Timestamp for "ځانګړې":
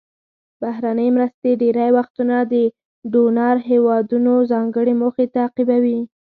4.51-4.93